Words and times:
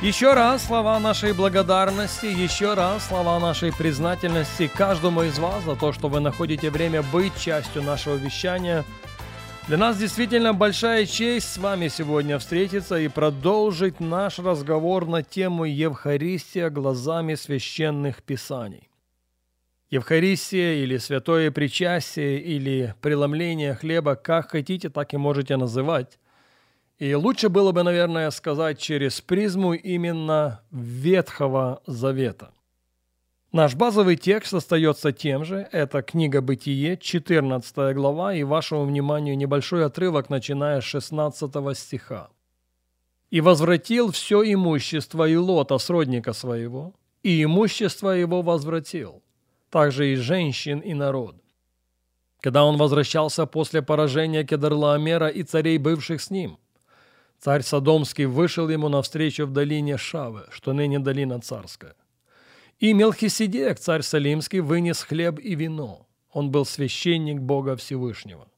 Еще 0.00 0.32
раз 0.32 0.64
слова 0.64 1.00
нашей 1.00 1.32
благодарности, 1.32 2.26
еще 2.26 2.74
раз 2.74 3.08
слова 3.08 3.40
нашей 3.40 3.72
признательности 3.72 4.70
каждому 4.72 5.24
из 5.24 5.40
вас 5.40 5.64
за 5.64 5.74
то, 5.74 5.92
что 5.92 6.08
вы 6.08 6.20
находите 6.20 6.70
время 6.70 7.02
быть 7.02 7.36
частью 7.36 7.82
нашего 7.82 8.14
вещания. 8.14 8.84
Для 9.66 9.76
нас 9.76 9.98
действительно 9.98 10.54
большая 10.54 11.04
честь 11.04 11.52
с 11.52 11.58
вами 11.58 11.88
сегодня 11.88 12.38
встретиться 12.38 12.96
и 12.96 13.08
продолжить 13.08 13.98
наш 13.98 14.38
разговор 14.38 15.04
на 15.08 15.24
тему 15.24 15.64
Евхаристия 15.64 16.70
глазами 16.70 17.34
священных 17.34 18.22
писаний. 18.22 18.88
Евхаристия 19.90 20.74
или 20.74 20.96
святое 20.98 21.50
причастие 21.50 22.38
или 22.38 22.94
преломление 23.00 23.74
хлеба, 23.74 24.14
как 24.14 24.52
хотите, 24.52 24.90
так 24.90 25.12
и 25.12 25.16
можете 25.16 25.56
называть. 25.56 26.20
И 26.98 27.14
лучше 27.14 27.48
было 27.48 27.70
бы, 27.70 27.84
наверное, 27.84 28.30
сказать 28.30 28.78
через 28.78 29.20
призму 29.20 29.72
именно 29.74 30.62
Ветхого 30.72 31.80
Завета. 31.86 32.52
Наш 33.52 33.76
базовый 33.76 34.16
текст 34.16 34.52
остается 34.52 35.12
тем 35.12 35.44
же. 35.44 35.68
Это 35.72 36.02
книга 36.02 36.42
«Бытие», 36.42 36.96
14 36.96 37.94
глава, 37.94 38.34
и 38.34 38.42
вашему 38.42 38.84
вниманию 38.84 39.38
небольшой 39.38 39.86
отрывок, 39.86 40.28
начиная 40.28 40.80
с 40.80 40.84
16 40.84 41.78
стиха. 41.78 42.28
«И 43.30 43.40
возвратил 43.40 44.10
все 44.10 44.42
имущество 44.42 45.32
Илота, 45.32 45.78
сродника 45.78 46.32
своего, 46.32 46.94
и 47.22 47.44
имущество 47.44 48.10
его 48.10 48.42
возвратил, 48.42 49.22
также 49.70 50.12
и 50.12 50.16
женщин, 50.16 50.80
и 50.80 50.94
народ. 50.94 51.36
Когда 52.40 52.64
он 52.64 52.76
возвращался 52.76 53.46
после 53.46 53.82
поражения 53.82 54.44
Кедрлаомера 54.44 55.28
и 55.28 55.42
царей, 55.42 55.78
бывших 55.78 56.20
с 56.20 56.30
ним, 56.30 56.58
царь 57.38 57.62
Содомский 57.62 58.26
вышел 58.26 58.68
ему 58.68 58.88
навстречу 58.88 59.46
в 59.46 59.52
долине 59.52 59.96
Шавы, 59.96 60.46
что 60.50 60.72
ныне 60.72 60.98
долина 60.98 61.40
царская. 61.40 61.94
И 62.78 62.92
Мелхиседек, 62.92 63.78
царь 63.78 64.02
Салимский, 64.02 64.60
вынес 64.60 65.02
хлеб 65.02 65.38
и 65.40 65.54
вино. 65.54 66.06
Он 66.32 66.50
был 66.50 66.64
священник 66.64 67.40
Бога 67.40 67.74
Всевышнего. 67.76 68.48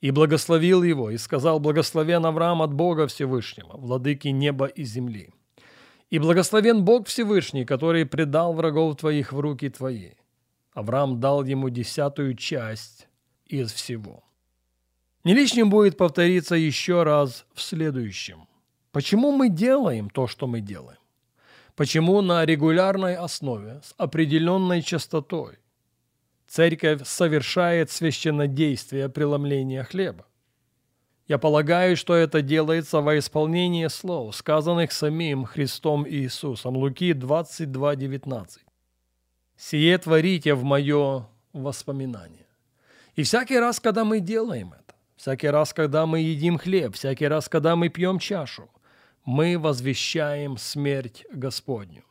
И 0.00 0.10
благословил 0.10 0.82
его, 0.82 1.10
и 1.10 1.18
сказал, 1.18 1.60
благословен 1.60 2.24
Авраам 2.24 2.62
от 2.62 2.72
Бога 2.72 3.06
Всевышнего, 3.06 3.76
владыки 3.76 4.28
неба 4.28 4.66
и 4.66 4.84
земли. 4.84 5.30
И 6.10 6.18
благословен 6.18 6.84
Бог 6.84 7.06
Всевышний, 7.06 7.64
который 7.64 8.06
предал 8.06 8.52
врагов 8.52 8.96
твоих 8.96 9.32
в 9.32 9.38
руки 9.38 9.68
твои. 9.68 10.12
Авраам 10.72 11.20
дал 11.20 11.44
ему 11.44 11.68
десятую 11.68 12.34
часть 12.34 13.06
из 13.46 13.72
всего. 13.72 14.24
Не 15.24 15.34
лишним 15.34 15.70
будет 15.70 15.96
повториться 15.96 16.56
еще 16.56 17.04
раз 17.04 17.46
в 17.54 17.62
следующем. 17.62 18.48
Почему 18.90 19.30
мы 19.30 19.48
делаем 19.48 20.10
то, 20.10 20.26
что 20.26 20.46
мы 20.46 20.60
делаем? 20.60 20.98
Почему 21.76 22.20
на 22.20 22.44
регулярной 22.44 23.16
основе 23.16 23.80
с 23.84 23.94
определенной 23.96 24.82
частотой 24.82 25.58
церковь 26.48 27.06
совершает 27.06 27.90
священнодействие 27.90 29.08
преломления 29.08 29.84
хлеба? 29.84 30.26
Я 31.28 31.38
полагаю, 31.38 31.96
что 31.96 32.14
это 32.14 32.42
делается 32.42 33.00
во 33.00 33.16
исполнение 33.16 33.88
слов, 33.88 34.34
сказанных 34.34 34.92
самим 34.92 35.44
Христом 35.44 36.06
Иисусом. 36.06 36.76
Луки 36.76 37.12
22:19. 37.12 38.58
«Сие 39.56 39.96
творите 39.98 40.54
в 40.54 40.64
мое 40.64 41.28
воспоминание». 41.52 42.46
И 43.14 43.22
всякий 43.22 43.58
раз, 43.58 43.78
когда 43.78 44.04
мы 44.04 44.20
делаем 44.20 44.72
это, 44.72 44.81
всякий 45.16 45.48
раз, 45.48 45.72
когда 45.72 46.06
мы 46.06 46.20
едим 46.20 46.58
хлеб, 46.58 46.94
всякий 46.94 47.28
раз, 47.28 47.48
когда 47.48 47.76
мы 47.76 47.88
пьем 47.88 48.18
чашу– 48.18 48.68
мы 49.24 49.58
возвещаем 49.58 50.56
смерть 50.56 51.24
Господню. 51.32 52.04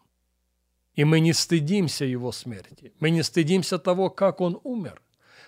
И 0.95 1.03
мы 1.03 1.19
не 1.19 1.33
стыдимся 1.33 2.05
Его 2.05 2.31
смерти. 2.31 2.93
Мы 2.99 3.09
не 3.09 3.23
стыдимся 3.23 3.79
того, 3.79 4.09
как 4.09 4.41
Он 4.41 4.59
умер, 4.63 5.01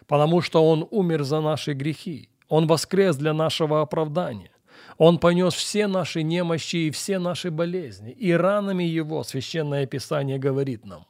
потому 0.07 0.41
что 0.41 0.69
Он 0.69 0.87
умер 0.91 1.23
за 1.23 1.41
наши 1.41 1.73
грехи. 1.73 2.29
Он 2.47 2.67
воскрес 2.67 3.15
для 3.17 3.33
нашего 3.33 3.81
оправдания. 3.81 4.51
Он 4.97 5.17
понес 5.17 5.53
все 5.53 5.87
наши 5.87 6.23
немощи 6.23 6.87
и 6.87 6.91
все 6.91 7.19
наши 7.19 7.49
болезни. 7.49 8.11
И 8.11 8.31
ранами 8.31 8.83
Его, 8.83 9.23
Священное 9.23 9.85
Писание 9.85 10.37
говорит 10.37 10.85
нам, 10.85 11.05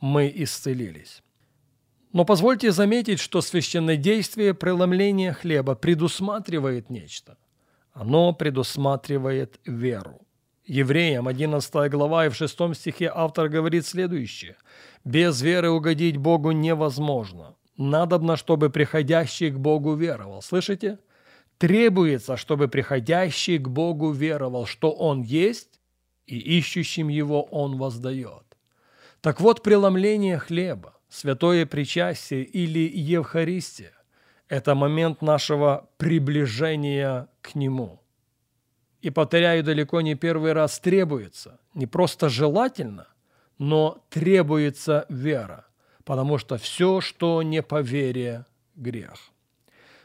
мы 0.00 0.32
исцелились. 0.34 1.22
Но 2.12 2.24
позвольте 2.24 2.72
заметить, 2.72 3.20
что 3.20 3.40
священное 3.40 3.96
действие 3.96 4.54
преломления 4.54 5.32
хлеба 5.32 5.74
предусматривает 5.74 6.90
нечто– 6.90 7.36
оно 7.98 8.32
предусматривает 8.32 9.58
веру. 9.66 10.20
Евреям 10.64 11.26
11 11.26 11.90
глава 11.90 12.26
и 12.26 12.28
в 12.28 12.36
6 12.36 12.76
стихе 12.76 13.10
автор 13.12 13.48
говорит 13.48 13.86
следующее. 13.86 14.56
«Без 15.04 15.42
веры 15.42 15.70
угодить 15.70 16.16
Богу 16.16 16.52
невозможно. 16.52 17.56
Надобно, 17.76 18.36
чтобы 18.36 18.70
приходящий 18.70 19.50
к 19.50 19.58
Богу 19.58 19.94
веровал». 19.94 20.42
Слышите? 20.42 21.00
Требуется, 21.58 22.36
чтобы 22.36 22.68
приходящий 22.68 23.58
к 23.58 23.68
Богу 23.68 24.12
веровал, 24.12 24.66
что 24.66 24.92
Он 24.92 25.22
есть, 25.22 25.80
и 26.26 26.38
ищущим 26.38 27.08
Его 27.08 27.42
Он 27.42 27.78
воздает. 27.78 28.44
Так 29.22 29.40
вот, 29.40 29.64
преломление 29.64 30.38
хлеба, 30.38 30.94
святое 31.08 31.66
причастие 31.66 32.44
или 32.44 32.80
Евхаристия 32.80 33.92
это 34.48 34.74
момент 34.74 35.22
нашего 35.22 35.88
приближения 35.98 37.28
к 37.42 37.54
Нему. 37.54 38.00
И, 39.00 39.10
повторяю, 39.10 39.62
далеко 39.62 40.00
не 40.00 40.14
первый 40.14 40.52
раз 40.52 40.80
требуется, 40.80 41.60
не 41.74 41.86
просто 41.86 42.28
желательно, 42.28 43.06
но 43.58 44.04
требуется 44.08 45.06
вера, 45.08 45.66
потому 46.04 46.38
что 46.38 46.56
все, 46.56 47.00
что 47.00 47.42
не 47.42 47.62
по 47.62 47.80
вере, 47.80 48.44
грех. 48.74 49.30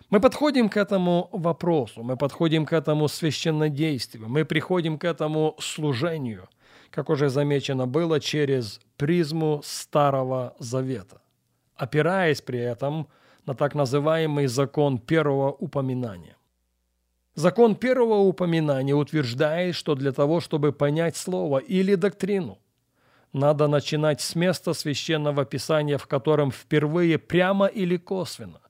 Мы 0.09 0.19
подходим 0.19 0.69
к 0.69 0.77
этому 0.77 1.29
вопросу, 1.31 2.03
мы 2.03 2.17
подходим 2.17 2.65
к 2.67 2.73
этому 2.73 3.07
священнодействию, 3.07 4.29
мы 4.29 4.45
приходим 4.45 4.99
к 4.99 5.05
этому 5.05 5.55
служению, 5.59 6.49
как 6.93 7.09
уже 7.09 7.29
замечено 7.29 7.87
было, 7.87 8.19
через 8.19 8.79
призму 8.97 9.61
Старого 9.63 10.55
Завета, 10.59 11.21
опираясь 11.75 12.41
при 12.41 12.59
этом– 12.59 13.07
на 13.45 13.53
так 13.55 13.75
называемый 13.75 14.47
закон 14.47 14.97
первого 14.97 15.51
упоминания. 15.51 16.37
Закон 17.35 17.75
первого 17.75 18.19
упоминания 18.19 18.93
утверждает, 18.93 19.75
что 19.75 19.95
для 19.95 20.11
того, 20.11 20.39
чтобы 20.39 20.71
понять 20.71 21.17
слово 21.17 21.57
или 21.57 21.95
доктрину, 21.95 22.59
надо 23.33 23.67
начинать 23.67 24.21
с 24.21 24.35
места 24.35 24.73
священного 24.73 25.45
писания, 25.45 25.97
в 25.97 26.05
котором 26.05 26.51
впервые 26.51 27.17
прямо 27.17 27.65
или 27.65 27.97
косвенно 27.97 28.61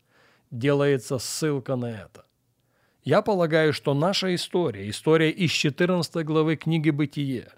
делается 0.52 1.20
ссылка 1.20 1.76
на 1.76 1.88
это. 1.88 2.26
Я 3.04 3.22
полагаю, 3.22 3.74
что 3.74 3.94
наша 3.94 4.34
история, 4.34 4.90
история 4.90 5.30
из 5.30 5.52
14 5.52 6.26
главы 6.26 6.56
книги 6.56 6.90
«Бытие», 6.90 7.50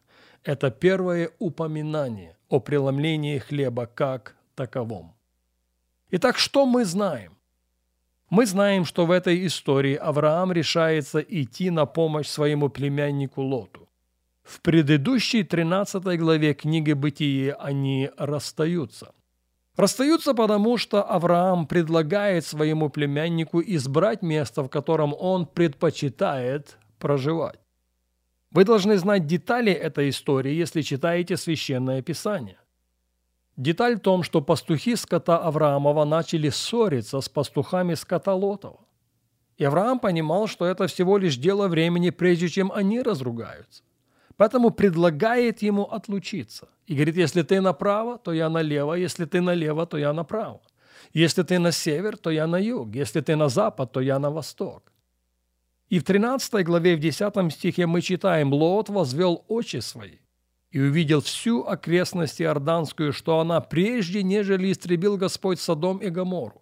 это 0.46 0.70
первое 0.70 1.32
упоминание 1.40 2.38
о 2.50 2.60
преломлении 2.60 3.40
хлеба 3.40 3.88
как 3.88 4.36
таковом. 4.56 5.16
Итак, 6.12 6.38
что 6.38 6.66
мы 6.66 6.86
знаем? 6.86 7.36
Мы 8.30 8.46
знаем, 8.46 8.86
что 8.86 9.06
в 9.06 9.12
этой 9.12 9.46
истории 9.48 9.96
Авраам 9.96 10.52
решается 10.52 11.20
идти 11.20 11.72
на 11.72 11.86
помощь 11.86 12.28
своему 12.28 12.70
племяннику 12.70 13.42
Лоту. 13.42 13.90
В 14.44 14.62
предыдущей 14.62 15.44
13 15.44 16.20
главе 16.20 16.54
книги 16.54 16.94
«Бытие» 16.94 17.54
они 17.54 18.12
расстаются. 18.18 19.14
Расстаются 19.76 20.34
потому, 20.36 20.78
что 20.78 21.04
Авраам 21.04 21.66
предлагает 21.66 22.46
своему 22.46 22.90
племяннику 22.90 23.62
избрать 23.62 24.22
место, 24.22 24.64
в 24.64 24.70
котором 24.70 25.14
он 25.18 25.48
предпочитает 25.48 26.78
проживать. 27.00 27.65
Вы 28.56 28.64
должны 28.64 28.98
знать 28.98 29.28
детали 29.28 29.74
этой 29.74 30.08
истории, 30.08 30.54
если 30.54 30.82
читаете 30.82 31.36
Священное 31.36 32.02
Писание. 32.02 32.58
Деталь 33.58 33.96
в 33.96 34.00
том, 34.00 34.24
что 34.24 34.42
пастухи 34.42 34.96
скота 34.96 35.38
Авраамова 35.38 36.06
начали 36.06 36.50
ссориться 36.50 37.20
с 37.20 37.28
пастухами 37.28 37.96
скота 37.96 38.34
Лотова. 38.34 38.80
И 39.58 39.66
Авраам 39.66 40.00
понимал, 40.00 40.48
что 40.48 40.66
это 40.66 40.88
всего 40.88 41.18
лишь 41.18 41.36
дело 41.36 41.68
времени, 41.68 42.12
прежде 42.12 42.48
чем 42.48 42.72
они 42.72 43.02
разругаются. 43.02 43.84
Поэтому 44.38 44.72
предлагает 44.72 45.62
ему 45.62 45.84
отлучиться. 45.84 46.70
И 46.88 46.96
говорит, 46.96 47.18
если 47.18 47.42
ты 47.42 47.60
направо, 47.60 48.18
то 48.18 48.32
я 48.32 48.50
налево, 48.50 48.94
если 48.94 49.26
ты 49.26 49.42
налево, 49.42 49.86
то 49.86 49.98
я 49.98 50.14
направо. 50.14 50.62
Если 51.14 51.44
ты 51.44 51.60
на 51.60 51.74
север, 51.74 52.16
то 52.16 52.30
я 52.30 52.48
на 52.48 52.60
юг, 52.62 52.96
если 52.96 53.20
ты 53.20 53.36
на 53.36 53.50
запад, 53.50 53.92
то 53.92 54.00
я 54.00 54.18
на 54.18 54.30
восток. 54.32 54.94
И 55.96 56.00
в 56.00 56.04
13 56.04 56.66
главе, 56.66 56.98
в 56.98 57.00
10 57.00 57.54
стихе 57.54 57.86
мы 57.86 58.02
читаем, 58.02 58.54
«Лот 58.54 58.90
возвел 58.90 59.46
очи 59.48 59.80
свои 59.80 60.18
и 60.70 60.82
увидел 60.82 61.22
всю 61.22 61.64
окрестность 61.64 62.42
Иорданскую, 62.42 63.14
что 63.14 63.40
она 63.40 63.62
прежде, 63.62 64.22
нежели 64.22 64.74
истребил 64.74 65.16
Господь 65.16 65.58
Содом 65.58 66.00
и 66.00 66.10
Гомору. 66.10 66.62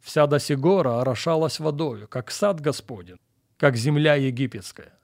Вся 0.00 0.26
до 0.26 0.38
сигора 0.38 1.02
орошалась 1.02 1.60
водою, 1.60 2.08
как 2.08 2.30
сад 2.30 2.62
Господень, 2.62 3.18
как 3.58 3.76
земля 3.76 4.14
египетская. 4.14 4.94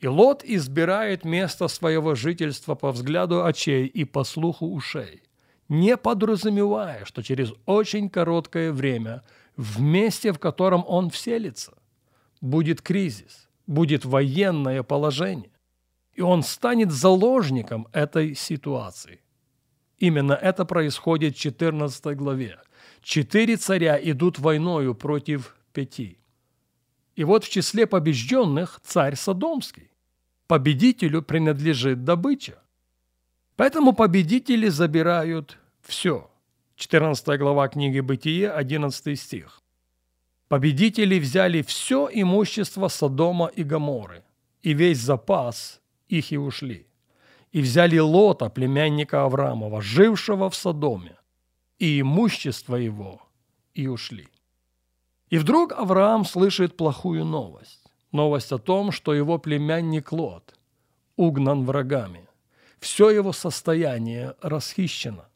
И 0.00 0.06
Лот 0.06 0.42
избирает 0.42 1.26
место 1.26 1.68
своего 1.68 2.14
жительства 2.14 2.76
по 2.76 2.92
взгляду 2.92 3.44
очей 3.44 3.84
и 3.84 4.04
по 4.04 4.24
слуху 4.24 4.68
ушей, 4.68 5.22
не 5.68 5.98
подразумевая, 5.98 7.04
что 7.04 7.22
через 7.22 7.52
очень 7.66 8.08
короткое 8.08 8.72
время 8.72 9.22
в 9.54 9.82
месте, 9.82 10.32
в 10.32 10.38
котором 10.38 10.82
он 10.88 11.10
вселится, 11.10 11.77
будет 12.40 12.82
кризис, 12.82 13.48
будет 13.66 14.04
военное 14.04 14.82
положение, 14.82 15.50
и 16.14 16.20
он 16.20 16.42
станет 16.42 16.90
заложником 16.90 17.86
этой 17.92 18.34
ситуации. 18.34 19.20
Именно 19.98 20.32
это 20.32 20.64
происходит 20.64 21.36
в 21.36 21.40
14 21.40 22.16
главе. 22.16 22.60
Четыре 23.02 23.56
царя 23.56 23.98
идут 24.00 24.38
войною 24.38 24.94
против 24.94 25.56
пяти. 25.72 26.18
И 27.16 27.24
вот 27.24 27.44
в 27.44 27.50
числе 27.50 27.86
побежденных 27.86 28.80
царь 28.82 29.16
Содомский. 29.16 29.90
Победителю 30.46 31.22
принадлежит 31.22 32.04
добыча. 32.04 32.58
Поэтому 33.56 33.92
победители 33.92 34.68
забирают 34.68 35.58
все. 35.82 36.30
14 36.76 37.38
глава 37.38 37.68
книги 37.68 37.98
«Бытие», 37.98 38.50
11 38.50 39.18
стих. 39.18 39.60
Победители 40.48 41.18
взяли 41.18 41.60
все 41.60 42.08
имущество 42.10 42.88
Содома 42.88 43.46
и 43.46 43.62
Гоморы, 43.62 44.24
и 44.62 44.72
весь 44.72 44.98
запас 44.98 45.80
их 46.08 46.32
и 46.32 46.38
ушли. 46.38 46.86
И 47.52 47.60
взяли 47.60 47.98
Лота, 47.98 48.48
племянника 48.48 49.24
Авраамова, 49.24 49.82
жившего 49.82 50.48
в 50.48 50.54
Содоме, 50.54 51.16
и 51.78 52.00
имущество 52.00 52.76
его, 52.76 53.22
и 53.74 53.86
ушли. 53.88 54.28
И 55.28 55.36
вдруг 55.38 55.72
Авраам 55.72 56.24
слышит 56.24 56.76
плохую 56.76 57.24
новость. 57.24 57.82
Новость 58.10 58.52
о 58.52 58.58
том, 58.58 58.90
что 58.90 59.12
его 59.12 59.38
племянник 59.38 60.12
Лот 60.12 60.58
угнан 61.16 61.64
врагами. 61.64 62.26
Все 62.80 63.10
его 63.10 63.32
состояние 63.32 64.34
расхищено. 64.40 65.26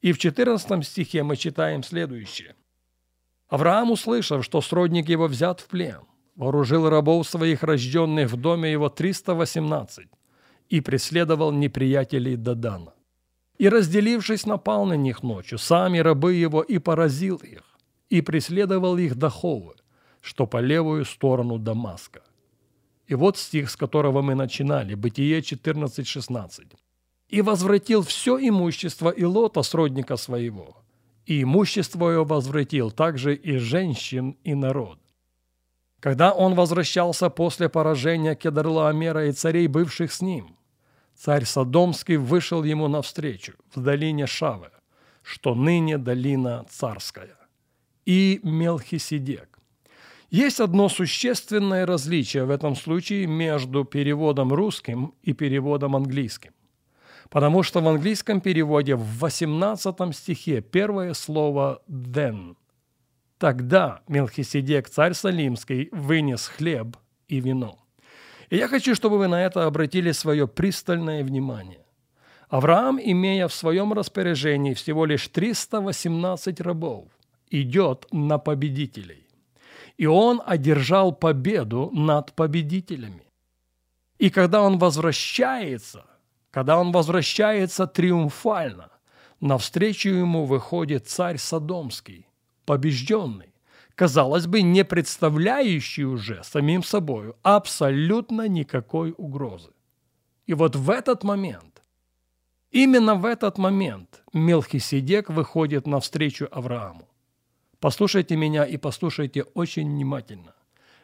И 0.00 0.12
в 0.12 0.18
14 0.18 0.86
стихе 0.86 1.24
мы 1.24 1.36
читаем 1.36 1.82
следующее. 1.82 2.54
Авраам, 3.54 3.90
услышав, 3.90 4.44
что 4.44 4.60
сродник 4.60 5.08
его 5.08 5.28
взят 5.28 5.60
в 5.60 5.66
плен, 5.66 6.00
вооружил 6.36 6.88
рабов 6.88 7.28
своих, 7.28 7.62
рожденных 7.62 8.32
в 8.32 8.36
доме 8.36 8.72
его 8.72 8.88
318, 8.88 10.08
и 10.70 10.80
преследовал 10.80 11.52
неприятелей 11.52 12.36
Дадана. 12.36 12.92
И, 13.58 13.68
разделившись, 13.68 14.46
напал 14.46 14.86
на 14.86 14.96
них 14.96 15.22
ночью, 15.22 15.58
сами 15.58 15.98
рабы 15.98 16.34
его, 16.34 16.62
и 16.62 16.78
поразил 16.78 17.36
их 17.36 17.62
и 18.10 18.22
преследовал 18.22 18.98
их 18.98 19.14
до 19.14 19.28
Ховы, 19.28 19.74
что 20.20 20.46
по 20.46 20.60
левую 20.60 21.04
сторону 21.04 21.58
Дамаска. 21.58 22.22
И 23.10 23.14
вот 23.14 23.38
стих, 23.38 23.70
с 23.70 23.76
которого 23.76 24.22
мы 24.22 24.34
начинали, 24.34 24.94
Бытие 24.94 25.40
14.16. 25.40 26.74
«И 27.28 27.42
возвратил 27.42 28.02
все 28.02 28.36
имущество 28.38 29.10
Илота, 29.10 29.62
сродника 29.62 30.16
своего, 30.16 30.83
и 31.26 31.42
имущество 31.42 32.10
его 32.10 32.24
возвратил 32.24 32.90
также 32.90 33.34
и 33.34 33.56
женщин, 33.56 34.36
и 34.44 34.54
народ. 34.54 34.98
Когда 36.00 36.32
он 36.32 36.54
возвращался 36.54 37.30
после 37.30 37.68
поражения 37.68 38.34
Кедарлаомера 38.34 39.28
и 39.28 39.32
царей, 39.32 39.68
бывших 39.68 40.12
с 40.12 40.20
ним, 40.20 40.56
царь 41.16 41.44
Содомский 41.44 42.16
вышел 42.16 42.62
ему 42.62 42.88
навстречу 42.88 43.54
в 43.74 43.80
долине 43.80 44.26
Шавы, 44.26 44.70
что 45.22 45.54
ныне 45.54 45.96
долина 45.96 46.66
царская 46.68 47.36
и 48.04 48.40
Мелхиседек. 48.42 49.58
Есть 50.30 50.60
одно 50.60 50.88
существенное 50.88 51.86
различие 51.86 52.44
в 52.44 52.50
этом 52.50 52.76
случае 52.76 53.26
между 53.26 53.84
переводом 53.84 54.52
русским 54.52 55.14
и 55.22 55.32
переводом 55.32 55.96
английским. 55.96 56.52
Потому 57.34 57.64
что 57.64 57.80
в 57.80 57.88
английском 57.88 58.40
переводе 58.40 58.94
в 58.94 59.18
18 59.18 60.16
стихе 60.16 60.60
первое 60.60 61.14
слово 61.14 61.82
«then». 61.88 62.54
Тогда 63.38 64.02
Мелхиседек, 64.06 64.88
царь 64.88 65.14
Салимский, 65.14 65.88
вынес 65.90 66.46
хлеб 66.46 66.96
и 67.26 67.40
вино. 67.40 67.80
И 68.50 68.56
я 68.56 68.68
хочу, 68.68 68.94
чтобы 68.94 69.18
вы 69.18 69.26
на 69.26 69.44
это 69.44 69.66
обратили 69.66 70.12
свое 70.12 70.46
пристальное 70.46 71.24
внимание. 71.24 71.84
Авраам, 72.50 73.00
имея 73.02 73.48
в 73.48 73.52
своем 73.52 73.92
распоряжении 73.92 74.72
всего 74.72 75.04
лишь 75.04 75.26
318 75.26 76.60
рабов, 76.60 77.08
идет 77.50 78.06
на 78.12 78.38
победителей. 78.38 79.26
И 79.96 80.06
он 80.06 80.40
одержал 80.46 81.10
победу 81.10 81.90
над 81.92 82.32
победителями. 82.34 83.26
И 84.20 84.30
когда 84.30 84.62
он 84.62 84.78
возвращается, 84.78 86.04
когда 86.54 86.78
он 86.78 86.92
возвращается 86.92 87.88
триумфально, 87.88 88.88
навстречу 89.40 90.10
ему 90.10 90.44
выходит 90.44 91.08
царь 91.08 91.36
Содомский, 91.36 92.28
побежденный, 92.64 93.52
казалось 93.96 94.46
бы, 94.46 94.62
не 94.62 94.84
представляющий 94.84 96.04
уже 96.04 96.44
самим 96.44 96.84
собой 96.84 97.34
абсолютно 97.42 98.46
никакой 98.46 99.12
угрозы. 99.18 99.72
И 100.46 100.54
вот 100.54 100.76
в 100.76 100.90
этот 100.90 101.24
момент, 101.24 101.82
именно 102.70 103.16
в 103.16 103.24
этот 103.24 103.58
момент 103.58 104.22
Мелхиседек 104.32 105.30
выходит 105.30 105.88
навстречу 105.88 106.46
Аврааму. 106.52 107.08
Послушайте 107.80 108.36
меня 108.36 108.64
и 108.64 108.76
послушайте 108.76 109.42
очень 109.54 109.90
внимательно. 109.90 110.54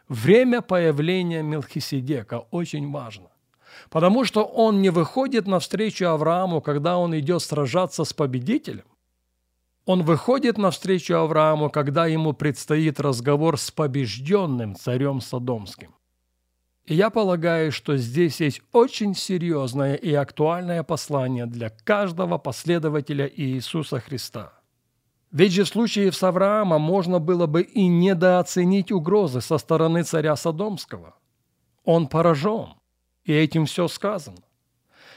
Время 0.06 0.62
появления 0.62 1.42
Мелхиседека 1.42 2.38
очень 2.52 2.92
важно. 2.92 3.29
Потому 3.90 4.24
что 4.24 4.44
он 4.44 4.82
не 4.82 4.90
выходит 4.90 5.46
навстречу 5.46 6.06
Аврааму, 6.06 6.60
когда 6.60 6.98
он 6.98 7.18
идет 7.18 7.42
сражаться 7.42 8.04
с 8.04 8.12
победителем. 8.12 8.84
Он 9.86 10.02
выходит 10.02 10.58
навстречу 10.58 11.14
Аврааму, 11.14 11.70
когда 11.70 12.06
ему 12.06 12.32
предстоит 12.32 13.00
разговор 13.00 13.58
с 13.58 13.70
побежденным 13.70 14.76
царем 14.76 15.20
Содомским. 15.20 15.94
И 16.84 16.94
я 16.94 17.10
полагаю, 17.10 17.72
что 17.72 17.96
здесь 17.96 18.40
есть 18.40 18.62
очень 18.72 19.14
серьезное 19.14 19.94
и 19.94 20.12
актуальное 20.12 20.82
послание 20.82 21.46
для 21.46 21.70
каждого 21.70 22.38
последователя 22.38 23.30
Иисуса 23.34 24.00
Христа– 24.00 24.52
ведь 25.32 25.52
же 25.52 25.62
в 25.62 25.68
случае 25.68 26.10
с 26.10 26.22
Авраамом 26.22 26.82
можно 26.82 27.20
было 27.20 27.46
бы 27.46 27.62
и 27.62 27.86
недооценить 27.86 28.90
угрозы 28.90 29.40
со 29.40 29.58
стороны 29.58 30.02
царя 30.02 30.34
Содомского. 30.34 31.14
Он 31.84 32.08
поражен, 32.08 32.74
и 33.30 33.32
этим 33.32 33.66
все 33.66 33.86
сказано. 33.86 34.42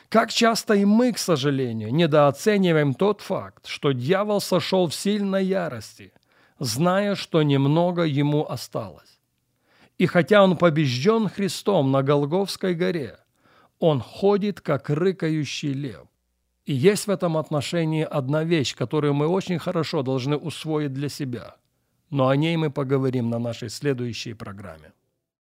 Как 0.10 0.32
часто 0.32 0.76
и 0.76 0.86
мы, 0.86 1.14
к 1.14 1.18
сожалению, 1.18 1.92
недооцениваем 1.92 2.94
тот 2.94 3.22
факт, 3.22 3.66
что 3.66 3.92
дьявол 3.92 4.40
сошел 4.40 4.88
в 4.88 4.94
сильной 4.94 5.44
ярости, 5.44 6.14
зная, 6.60 7.16
что 7.16 7.42
немного 7.42 8.04
ему 8.04 8.48
осталось. 8.48 9.20
И 9.98 10.06
хотя 10.06 10.44
он 10.44 10.58
побежден 10.58 11.28
Христом 11.28 11.92
на 11.92 12.04
Голговской 12.04 12.76
горе, 12.76 13.18
он 13.80 14.00
ходит, 14.00 14.62
как 14.62 14.92
рыкающий 14.92 15.74
лев. 15.74 16.08
И 16.66 16.74
есть 16.74 17.08
в 17.08 17.10
этом 17.10 17.36
отношении 17.36 18.04
одна 18.04 18.44
вещь, 18.44 18.76
которую 18.76 19.16
мы 19.16 19.28
очень 19.28 19.58
хорошо 19.58 20.04
должны 20.04 20.38
усвоить 20.38 20.94
для 20.94 21.10
себя. 21.10 21.56
Но 22.12 22.28
о 22.28 22.36
ней 22.36 22.58
мы 22.58 22.70
поговорим 22.70 23.32
на 23.32 23.40
нашей 23.40 23.70
следующей 23.70 24.36
программе. 24.36 24.92